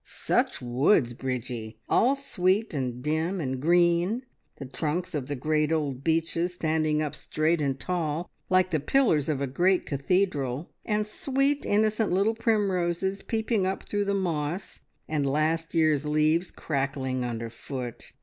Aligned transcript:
Such 0.03 0.63
woods, 0.63 1.13
Bridgie; 1.13 1.77
all 1.87 2.15
sweet, 2.15 2.73
and 2.73 3.03
dim, 3.03 3.39
and 3.39 3.61
green, 3.61 4.23
the 4.57 4.65
trunks 4.65 5.13
of 5.13 5.27
the 5.27 5.35
great 5.35 5.71
old 5.71 6.03
beeches 6.03 6.55
standing 6.55 7.03
up 7.03 7.13
straight 7.13 7.61
and 7.61 7.79
tall 7.79 8.27
like 8.49 8.71
the 8.71 8.79
pillars 8.79 9.29
of 9.29 9.41
a 9.41 9.45
great 9.45 9.85
cathedral, 9.85 10.71
and 10.83 11.05
sweet, 11.05 11.67
innocent 11.67 12.11
little 12.11 12.33
primroses 12.33 13.21
peeping 13.21 13.67
up 13.67 13.87
through 13.87 14.05
the 14.05 14.15
moss, 14.15 14.79
and 15.07 15.27
last 15.27 15.75
year's 15.75 16.03
leaves 16.03 16.49
crackling 16.49 17.23
under 17.23 17.51
foot. 17.51 18.13